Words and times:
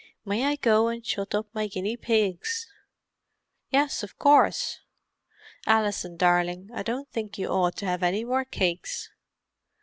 "May 0.25 0.45
I 0.45 0.55
go 0.55 0.87
and 0.87 1.05
shut 1.05 1.35
up 1.35 1.45
my 1.53 1.67
guinea 1.67 1.95
pigs?" 1.95 2.67
"Yes, 3.69 4.01
of 4.01 4.17
course. 4.17 4.79
Alison 5.67 6.17
darling, 6.17 6.71
I 6.73 6.81
don't 6.81 7.07
think 7.11 7.37
you 7.37 7.49
ought 7.49 7.75
to 7.77 7.85
have 7.85 8.01
any 8.01 8.23
more 8.25 8.43
cakes." 8.45 9.11